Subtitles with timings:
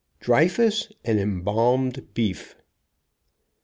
[0.19, 2.55] DREYFUS AND EMBALMED BEEF.